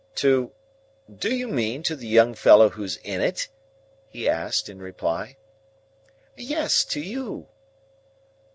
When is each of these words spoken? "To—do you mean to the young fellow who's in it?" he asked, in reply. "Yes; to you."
"To—do 0.15 1.31
you 1.35 1.47
mean 1.47 1.83
to 1.83 1.95
the 1.95 2.07
young 2.07 2.33
fellow 2.33 2.69
who's 2.69 2.97
in 3.03 3.21
it?" 3.21 3.49
he 4.09 4.27
asked, 4.27 4.67
in 4.67 4.79
reply. 4.81 5.37
"Yes; 6.35 6.83
to 6.85 6.99
you." 6.99 7.47